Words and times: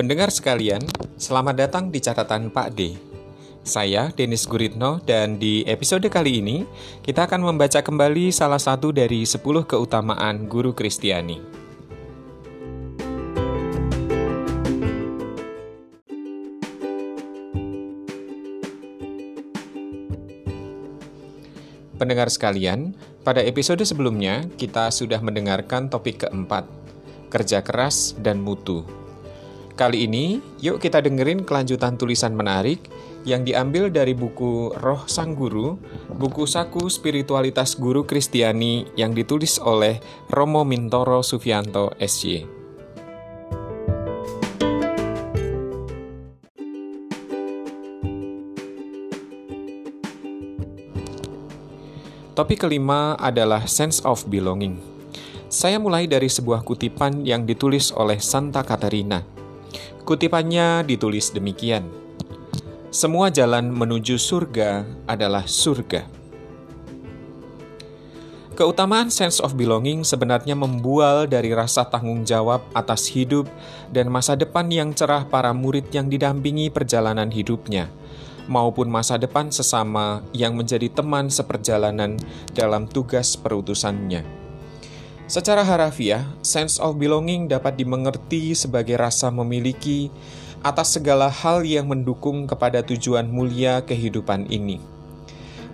Pendengar 0.00 0.32
sekalian, 0.32 0.80
selamat 1.20 1.60
datang 1.60 1.92
di 1.92 2.00
catatan 2.00 2.48
Pak 2.48 2.72
D. 2.72 2.96
Saya 3.60 4.08
Denis 4.08 4.48
Guritno 4.48 4.96
dan 5.04 5.36
di 5.36 5.60
episode 5.68 6.08
kali 6.08 6.40
ini 6.40 6.64
kita 7.04 7.28
akan 7.28 7.44
membaca 7.44 7.84
kembali 7.84 8.32
salah 8.32 8.56
satu 8.56 8.96
dari 8.96 9.28
10 9.28 9.44
keutamaan 9.68 10.48
guru 10.48 10.72
Kristiani. 10.72 11.36
Pendengar 22.00 22.32
sekalian, 22.32 22.96
pada 23.20 23.44
episode 23.44 23.84
sebelumnya 23.84 24.48
kita 24.56 24.88
sudah 24.88 25.20
mendengarkan 25.20 25.92
topik 25.92 26.24
keempat, 26.24 26.64
kerja 27.28 27.60
keras 27.60 28.16
dan 28.16 28.40
mutu. 28.40 28.88
Kali 29.80 30.04
ini, 30.04 30.44
yuk 30.60 30.76
kita 30.76 31.00
dengerin 31.00 31.40
kelanjutan 31.40 31.96
tulisan 31.96 32.36
menarik 32.36 32.84
yang 33.24 33.48
diambil 33.48 33.88
dari 33.88 34.12
buku 34.12 34.76
Roh 34.76 35.08
Sang 35.08 35.32
Guru, 35.32 35.80
buku 36.20 36.44
saku 36.44 36.92
spiritualitas 36.92 37.80
guru 37.80 38.04
Kristiani 38.04 38.84
yang 38.92 39.16
ditulis 39.16 39.56
oleh 39.56 39.96
Romo 40.28 40.68
Mintoro 40.68 41.24
Sufianto 41.24 41.96
SY. 41.96 42.44
Topik 52.36 52.68
kelima 52.68 53.16
adalah 53.16 53.64
sense 53.64 54.04
of 54.04 54.28
belonging. 54.28 54.76
Saya 55.48 55.80
mulai 55.80 56.04
dari 56.04 56.28
sebuah 56.28 56.68
kutipan 56.68 57.24
yang 57.24 57.48
ditulis 57.48 57.88
oleh 57.96 58.20
Santa 58.20 58.60
Katarina. 58.60 59.39
Kutipannya 60.10 60.82
ditulis 60.82 61.30
demikian: 61.30 61.86
"Semua 62.90 63.30
jalan 63.30 63.70
menuju 63.70 64.18
surga 64.18 64.82
adalah 65.06 65.46
surga." 65.46 66.02
Keutamaan 68.58 69.06
sense 69.14 69.38
of 69.38 69.54
belonging 69.54 70.02
sebenarnya 70.02 70.58
membual 70.58 71.30
dari 71.30 71.54
rasa 71.54 71.86
tanggung 71.86 72.26
jawab 72.26 72.58
atas 72.74 73.06
hidup 73.06 73.46
dan 73.94 74.10
masa 74.10 74.34
depan 74.34 74.66
yang 74.66 74.90
cerah 74.90 75.30
para 75.30 75.54
murid 75.54 75.94
yang 75.94 76.10
didampingi 76.10 76.74
perjalanan 76.74 77.30
hidupnya 77.30 77.86
maupun 78.50 78.90
masa 78.90 79.14
depan 79.14 79.54
sesama 79.54 80.26
yang 80.34 80.58
menjadi 80.58 80.90
teman 80.90 81.30
seperjalanan 81.30 82.18
dalam 82.50 82.90
tugas 82.90 83.38
perutusannya. 83.38 84.39
Secara 85.30 85.62
harafiah, 85.62 86.26
sense 86.42 86.82
of 86.82 86.98
belonging 86.98 87.46
dapat 87.46 87.78
dimengerti 87.78 88.50
sebagai 88.58 88.98
rasa 88.98 89.30
memiliki 89.30 90.10
atas 90.66 90.98
segala 90.98 91.30
hal 91.30 91.62
yang 91.62 91.86
mendukung 91.86 92.50
kepada 92.50 92.82
tujuan 92.82 93.30
mulia 93.30 93.78
kehidupan 93.86 94.50
ini. 94.50 94.82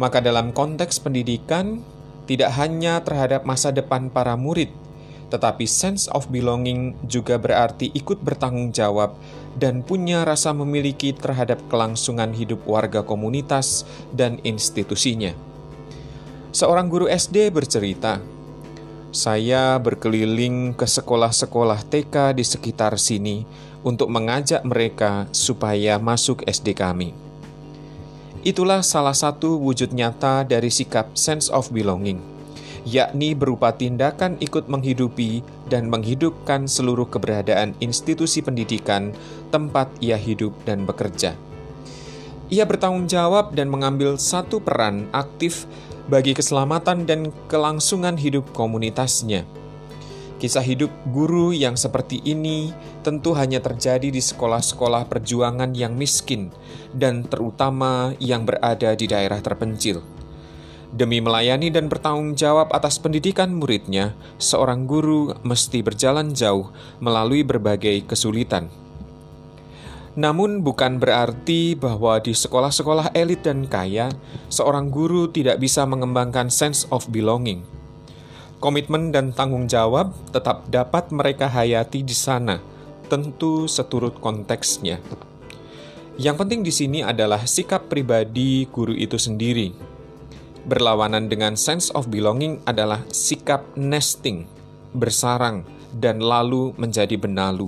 Maka 0.00 0.24
dalam 0.24 0.56
konteks 0.56 1.04
pendidikan, 1.04 1.84
tidak 2.24 2.48
hanya 2.56 3.04
terhadap 3.04 3.44
masa 3.44 3.68
depan 3.68 4.08
para 4.08 4.40
murid, 4.40 4.72
tetapi 5.28 5.68
sense 5.68 6.08
of 6.08 6.32
belonging 6.32 6.96
juga 7.04 7.36
berarti 7.36 7.92
ikut 7.92 8.24
bertanggung 8.24 8.72
jawab 8.72 9.20
dan 9.60 9.84
punya 9.84 10.24
rasa 10.24 10.56
memiliki 10.56 11.12
terhadap 11.12 11.60
kelangsungan 11.68 12.32
hidup 12.32 12.64
warga 12.64 13.04
komunitas 13.04 13.84
dan 14.16 14.40
institusinya. 14.48 15.36
Seorang 16.56 16.88
guru 16.88 17.04
SD 17.04 17.52
bercerita, 17.52 18.16
"Saya 19.12 19.78
berkeliling 19.78 20.74
ke 20.74 20.88
sekolah-sekolah 20.88 21.86
TK 21.86 22.34
di 22.34 22.42
sekitar 22.42 22.96
sini 22.96 23.46
untuk 23.84 24.08
mengajak 24.08 24.64
mereka 24.64 25.30
supaya 25.30 26.00
masuk 26.00 26.42
SD 26.48 26.74
kami." 26.74 27.14
Itulah 28.42 28.82
salah 28.82 29.14
satu 29.14 29.60
wujud 29.60 29.94
nyata 29.94 30.42
dari 30.42 30.72
sikap 30.72 31.14
sense 31.14 31.46
of 31.46 31.70
belonging 31.70 32.32
yakni 32.82 33.38
berupa 33.38 33.70
tindakan 33.70 34.38
ikut 34.42 34.66
menghidupi 34.66 35.42
dan 35.70 35.86
menghidupkan 35.86 36.66
seluruh 36.66 37.06
keberadaan 37.06 37.78
institusi 37.78 38.42
pendidikan 38.42 39.14
tempat 39.54 39.88
ia 40.02 40.18
hidup 40.18 40.50
dan 40.66 40.82
bekerja. 40.82 41.38
Ia 42.52 42.68
bertanggung 42.68 43.08
jawab 43.08 43.56
dan 43.56 43.72
mengambil 43.72 44.20
satu 44.20 44.60
peran 44.60 45.08
aktif 45.14 45.64
bagi 46.12 46.36
keselamatan 46.36 47.08
dan 47.08 47.32
kelangsungan 47.48 48.20
hidup 48.20 48.44
komunitasnya. 48.52 49.48
Kisah 50.36 50.60
hidup 50.60 50.92
guru 51.08 51.56
yang 51.56 51.72
seperti 51.72 52.20
ini 52.20 52.68
tentu 53.00 53.32
hanya 53.32 53.64
terjadi 53.64 54.12
di 54.12 54.20
sekolah-sekolah 54.20 55.08
perjuangan 55.08 55.72
yang 55.72 55.96
miskin 55.96 56.52
dan 56.92 57.24
terutama 57.24 58.12
yang 58.20 58.44
berada 58.44 58.92
di 58.92 59.08
daerah 59.08 59.40
terpencil. 59.40 60.04
Demi 60.92 61.24
melayani 61.24 61.72
dan 61.72 61.88
bertanggung 61.88 62.36
jawab 62.36 62.68
atas 62.76 63.00
pendidikan 63.00 63.56
muridnya, 63.56 64.12
seorang 64.36 64.84
guru 64.84 65.32
mesti 65.40 65.80
berjalan 65.80 66.36
jauh 66.36 66.68
melalui 67.00 67.40
berbagai 67.40 68.04
kesulitan. 68.04 68.81
Namun, 70.12 70.60
bukan 70.60 71.00
berarti 71.00 71.72
bahwa 71.72 72.20
di 72.20 72.36
sekolah-sekolah 72.36 73.16
elit 73.16 73.48
dan 73.48 73.64
kaya, 73.64 74.12
seorang 74.52 74.92
guru 74.92 75.32
tidak 75.32 75.56
bisa 75.56 75.88
mengembangkan 75.88 76.52
sense 76.52 76.84
of 76.92 77.08
belonging. 77.08 77.64
Komitmen 78.60 79.10
dan 79.10 79.32
tanggung 79.32 79.66
jawab 79.66 80.12
tetap 80.30 80.68
dapat 80.68 81.08
mereka 81.10 81.48
hayati 81.48 82.04
di 82.04 82.14
sana, 82.14 82.60
tentu 83.08 83.64
seturut 83.66 84.20
konteksnya. 84.20 85.00
Yang 86.20 86.36
penting 86.44 86.60
di 86.60 86.72
sini 86.72 86.98
adalah 87.00 87.48
sikap 87.48 87.88
pribadi 87.88 88.68
guru 88.68 88.92
itu 88.92 89.16
sendiri 89.16 89.92
Berlawanan 90.62 91.26
dengan 91.26 91.58
sense 91.58 91.90
of 91.90 92.06
belonging 92.06 92.62
adalah 92.70 93.02
sikap 93.10 93.66
nesting, 93.74 94.46
bersarang, 94.94 95.66
dan 95.90 96.22
lalu 96.22 96.70
menjadi 96.78 97.18
benalu, 97.18 97.66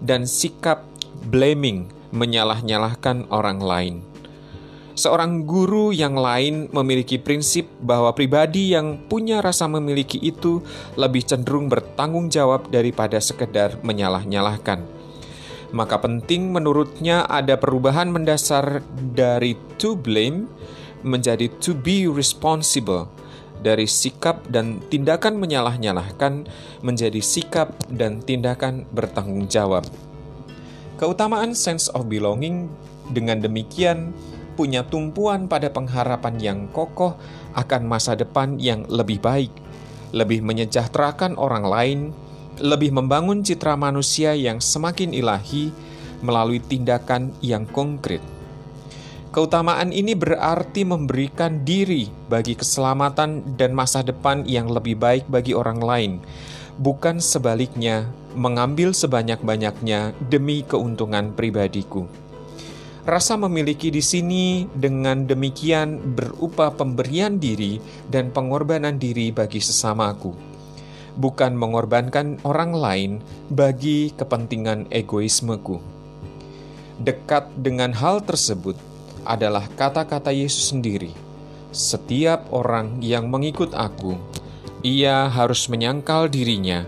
dan 0.00 0.24
sikap 0.24 0.80
blaming, 1.26 1.90
menyalah-nyalahkan 2.14 3.26
orang 3.34 3.58
lain. 3.58 3.96
Seorang 4.96 5.44
guru 5.44 5.92
yang 5.92 6.16
lain 6.16 6.72
memiliki 6.72 7.20
prinsip 7.20 7.68
bahwa 7.84 8.16
pribadi 8.16 8.72
yang 8.72 8.96
punya 9.12 9.44
rasa 9.44 9.68
memiliki 9.68 10.16
itu 10.16 10.64
lebih 10.96 11.20
cenderung 11.20 11.68
bertanggung 11.68 12.32
jawab 12.32 12.72
daripada 12.72 13.20
sekedar 13.20 13.76
menyalah-nyalahkan. 13.84 14.80
Maka 15.76 16.00
penting 16.00 16.48
menurutnya 16.48 17.28
ada 17.28 17.60
perubahan 17.60 18.08
mendasar 18.08 18.80
dari 19.12 19.52
to 19.76 19.92
blame 20.00 20.48
menjadi 21.04 21.52
to 21.60 21.76
be 21.76 22.08
responsible 22.08 23.12
dari 23.60 23.84
sikap 23.84 24.48
dan 24.48 24.80
tindakan 24.88 25.36
menyalah-nyalahkan 25.36 26.48
menjadi 26.80 27.20
sikap 27.20 27.76
dan 27.92 28.24
tindakan 28.24 28.88
bertanggung 28.96 29.44
jawab. 29.44 29.84
Keutamaan 30.96 31.52
sense 31.52 31.92
of 31.92 32.08
belonging 32.08 32.72
dengan 33.12 33.36
demikian 33.44 34.16
punya 34.56 34.80
tumpuan 34.80 35.44
pada 35.44 35.68
pengharapan 35.68 36.34
yang 36.40 36.58
kokoh 36.72 37.20
akan 37.52 37.84
masa 37.84 38.16
depan 38.16 38.56
yang 38.56 38.88
lebih 38.88 39.20
baik, 39.20 39.52
lebih 40.16 40.40
menyejahterakan 40.40 41.36
orang 41.36 41.64
lain, 41.68 42.00
lebih 42.56 42.96
membangun 42.96 43.44
citra 43.44 43.76
manusia 43.76 44.32
yang 44.32 44.56
semakin 44.56 45.12
ilahi 45.12 45.68
melalui 46.24 46.64
tindakan 46.64 47.36
yang 47.44 47.68
konkret. 47.68 48.24
Keutamaan 49.34 49.90
ini 49.92 50.14
berarti 50.14 50.86
memberikan 50.86 51.60
diri 51.66 52.08
bagi 52.30 52.56
keselamatan 52.56 53.58
dan 53.58 53.74
masa 53.74 54.00
depan 54.00 54.46
yang 54.46 54.70
lebih 54.70 54.96
baik 54.96 55.28
bagi 55.28 55.52
orang 55.52 55.82
lain, 55.82 56.12
bukan 56.80 57.20
sebaliknya 57.20 58.08
mengambil 58.36 58.92
sebanyak-banyaknya 58.92 60.12
demi 60.28 60.64
keuntungan 60.64 61.32
pribadiku. 61.32 62.08
Rasa 63.06 63.38
memiliki 63.38 63.94
di 63.94 64.02
sini 64.02 64.66
dengan 64.74 65.30
demikian 65.30 66.18
berupa 66.18 66.74
pemberian 66.74 67.38
diri 67.38 67.78
dan 68.10 68.34
pengorbanan 68.34 68.98
diri 68.98 69.30
bagi 69.30 69.62
sesamaku, 69.62 70.34
bukan 71.14 71.54
mengorbankan 71.54 72.42
orang 72.42 72.74
lain 72.74 73.12
bagi 73.46 74.10
kepentingan 74.10 74.90
egoismeku. 74.90 75.78
Dekat 76.98 77.46
dengan 77.60 77.94
hal 77.94 78.26
tersebut, 78.26 78.74
adalah 79.26 79.66
kata-kata 79.74 80.30
Yesus 80.30 80.70
sendiri. 80.70 81.10
Setiap 81.74 82.48
orang 82.54 83.02
yang 83.04 83.28
mengikut 83.28 83.74
aku, 83.74 84.16
ia 84.80 85.26
harus 85.26 85.66
menyangkal 85.66 86.30
dirinya, 86.30 86.86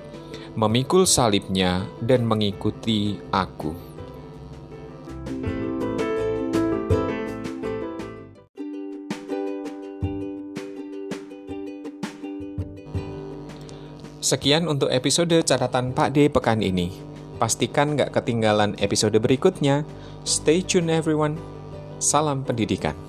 memikul 0.55 1.05
salibnya, 1.05 1.85
dan 1.99 2.25
mengikuti 2.25 3.19
aku. 3.35 3.75
Sekian 14.19 14.69
untuk 14.69 14.93
episode 14.93 15.41
catatan 15.41 15.97
Pak 15.97 16.13
D 16.13 16.29
pekan 16.29 16.61
ini. 16.61 16.93
Pastikan 17.41 17.97
nggak 17.97 18.13
ketinggalan 18.13 18.77
episode 18.77 19.17
berikutnya. 19.17 19.89
Stay 20.29 20.61
tune 20.61 20.93
everyone. 20.93 21.58
Salam 21.99 22.47
pendidikan. 22.47 23.08